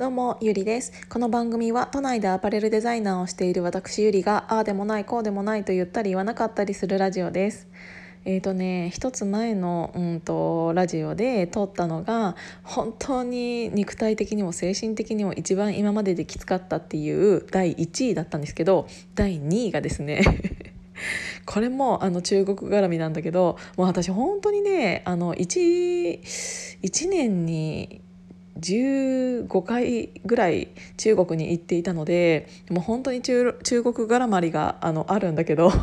[0.00, 1.06] どうもゆりです。
[1.10, 7.68] この番組は都内でアパレルデザイナーをしている私ゆりがああでもないこうでもないと言ったり言わなかったりするラジオです。
[8.24, 20.22] えーとね一つ前の、うんと、ラジオで撮ったのが本当に肉体的にも精神的にも一番今までできつかったっていう第1位だったんですけど第2位がですね
[21.44, 26.22] これもあの中国絡みなんだけどもう私本当にねあの 1,
[26.80, 28.00] 1年に
[28.58, 35.70] 15回ぐらい中国に行っていたのでもう本当に中中国絡まりがあのあるんだけど。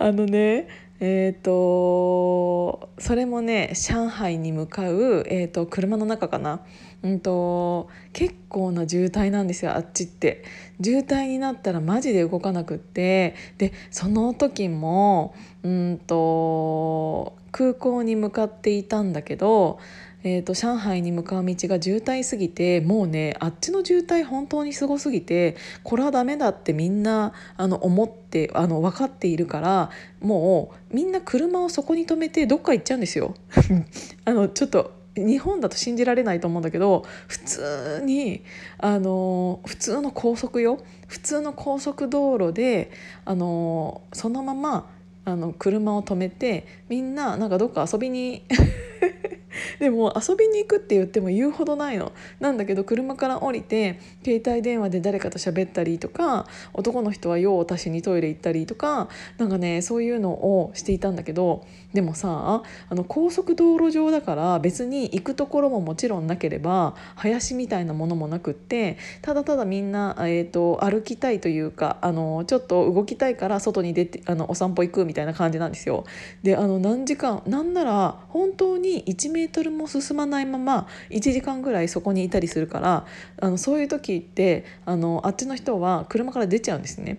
[0.00, 0.68] あのね
[1.00, 6.60] えーと、それもね上海に向かう、えーと、車の中かな、
[7.04, 10.42] うんと、結構な渋滞なんですよあっちって。
[10.82, 13.36] 渋滞になったらマジで動かなくって。
[13.58, 19.78] でその時も、うんと空港に向かっていたんだけど
[20.24, 33.34] えーと、上海に向かう道が渋滞すぎてもうねあっちの渋滞本当にすごすぎてこれはダメだってみんなあの思ってあの分かっているからもうみんな車をそこに止めてどっか行っちゃうんですよ。
[34.24, 38.42] あのちょっと日本だと信じられないと思うんだけど普通に
[38.78, 42.90] あの普通の高速よ普通の高速道路で
[43.24, 44.90] あのそのまま
[45.24, 48.44] あの車を止めてみんななんかどっか遊びに
[49.78, 52.12] でも遊びに行くって言っても言うほどないの。
[52.40, 76.04] なんだけど車から降りて携帯電話で誰かと喋ったりとか男の人は用を足しにトイレ行ったりとかなんかねそういうのをしていたんだけどでもさあの高速道路上だから別に行くところももちろんなければ林みたいなものもなくってただただみんな、えーと、歩きたいというかあのちょっと動きたいから外に出てあのお散歩行くみたいな感じなんですよ。
[76.42, 83.06] であの何時間なんなら本当に1メートルも進まないまま1時間ぐらいそこにいたりするから
[83.40, 87.18] あのそういう時ってあのあっちの人は車から出ちゃうんですね。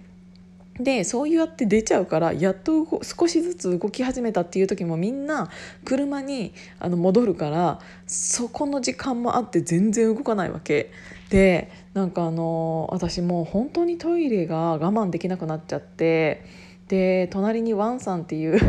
[0.79, 5.49] でそうやって出ちゃうからやっと少しずつ動き始めたっていう時もみんな
[5.83, 10.91] 車にあの戻るからそこの時間もあって全然動かないわけ
[11.29, 16.45] でなんかあの私もう本当にトイレが我慢できなくなっちゃって
[16.87, 18.59] で隣にワンさんっていう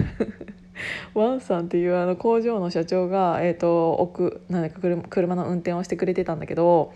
[1.15, 6.93] ワンさんっていうあの工場の社長が、えーと、奥なんか車の運転をしてくれてたんだけど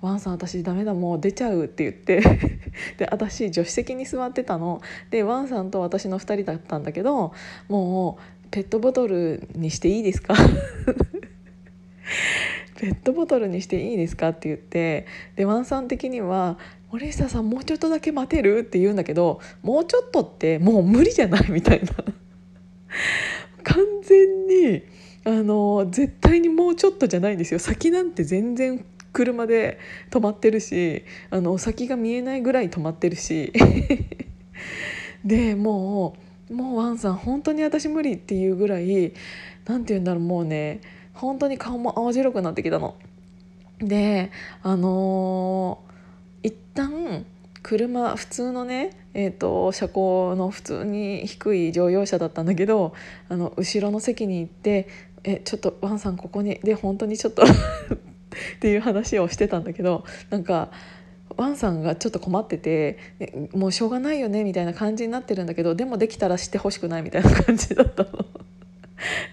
[0.00, 2.20] ワンさん私ダメだもう出ちゃうって言って
[2.98, 4.80] で私助手席に座ってたの。
[5.10, 7.32] でワンさんと私の2人だったんだけど
[7.68, 10.34] もうペットボトルにしていいですか？
[12.80, 16.58] ペットボトルにしていいですかって言ってでワンさん的には
[16.92, 21.50] 「森下さんもうちょっとだけ待てる?」って言うんだけどもうちょっとってもう無理じゃない？
[21.50, 21.88] みたいな。
[23.64, 24.82] 完全に
[25.24, 29.78] あの絶対にもうちょっとじゃないんですよ先なんて全然車で
[30.10, 33.52] 止まってるしあの先が見えないぐらい止まってるし
[35.24, 36.16] でも
[36.50, 39.12] うもうワンさん本当に私無理っていうぐらい
[39.66, 40.80] 何て言うんだろうもうね
[41.12, 42.94] 本当に顔も青白くなってきたの。
[43.80, 44.30] で
[44.62, 47.26] あのー、一旦
[47.62, 52.94] 車普通のね、えーと、車高の普通に低い乗用車だったんだけど
[53.28, 54.88] あの後ろの席に行って
[55.24, 57.46] 「えちょっとワンさんここに」で本当にちょっと っ
[58.60, 60.70] ていう話をしてたんだけどなんか
[61.36, 62.98] ワンさんがちょっと困ってて
[63.52, 68.37] もうしょうがないよねみたいな感じになってるんだけどでもできたらしてほしくないみたいな感じだったの。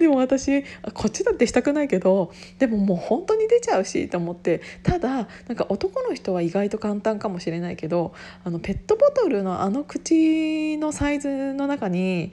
[0.06, 0.62] でも私
[0.94, 8.14] こっちだってしたくないけどでももう本当に出ちゃうしと思ってただなんか男の人は意外と簡単かもしれないけど
[8.44, 12.32] あのペットボトルのあの口のサイズの中に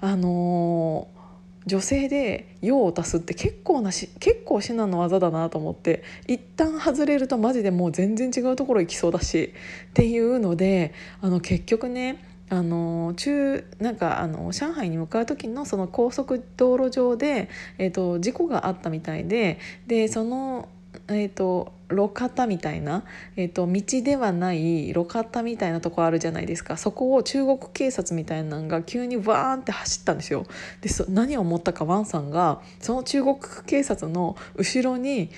[0.00, 1.20] あのー
[1.66, 9.52] 女性で用を足すって結構なし結構至難の技だなと思って一旦外れるとマジでもう全然違うところ行きそうだし
[9.90, 20.68] っていうのであの結局ねあの中なんかあの上海に向かう時のその高速道路上で、えーと、事故があったみたいででその、
[21.08, 23.04] えーと路肩みたいな、
[23.36, 30.46] えーと、道ではない路肩みたいなとこあるじゃないですかそこを中国警察みたいなのが急にワーンって走ったんですよ。
[30.80, 33.36] で何を思ったかワンさんがその中国
[33.66, 35.30] 警察の後ろに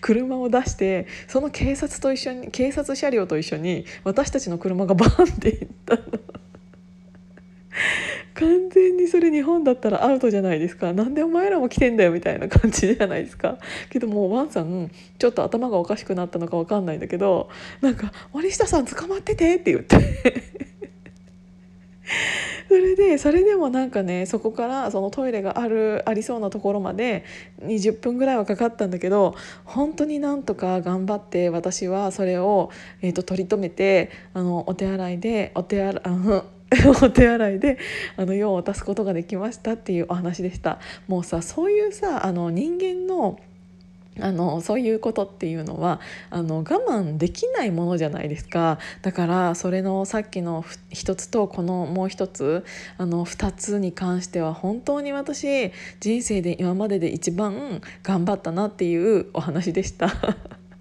[0.00, 6.02] 車を出してその警察と一緒に警察車両と一緒に私たちの車がバンって行ったの。
[8.34, 10.92] 完全にそれ日本だったらアウトじゃないですか。
[10.92, 13.58] なんでお前らも来てんだよみたいな感じじゃないですか。
[13.90, 17.48] けどもうワンさんちょっと頭がおかしくなったのか分かんないんだけど
[17.80, 19.96] なんか「森下さん捕まってて」って言って。
[22.72, 27.22] それでそれでもなんかねそこからそのトイレがあるありそうなところまで
[27.60, 29.34] 20分ぐらいはかかったんだけど
[29.66, 32.70] 本当になんとか頑張って私はそれを、
[33.02, 36.02] えーと、取り留めてあのお手洗いでお手洗い
[37.04, 37.76] お手洗いで
[38.16, 40.78] あの用を足すことができましたっていうお話でした。
[41.08, 43.38] もうさそういうさあの人間の
[44.20, 46.00] あのそういうことっていうのは
[46.30, 52.64] あの我慢できないものじゃないですかだからそれのさっきの一つとこのもう一つ
[52.98, 60.12] あの二つに関しては本当に私人生で今までで一番頑張ったなっていうお話でした。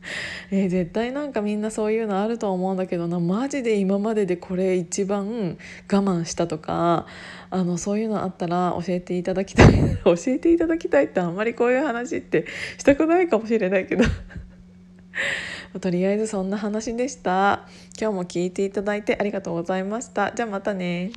[0.51, 3.19] えー、絶対なんかみんなそういうのあると思うんだけどな。
[3.19, 5.57] マジで今まででこれ一番
[5.92, 7.06] 我慢したとか
[7.50, 12.45] あのそういうのあったら教えていただきたい 教えていただきたいってあんまりこういう話って
[12.77, 14.03] したくないかもしれないけど。
[15.80, 17.65] とりあえずそんな話でした。
[18.00, 20.31] 今日も聞いていただいてありがとうございました。
[20.36, 21.12] じゃあまたね。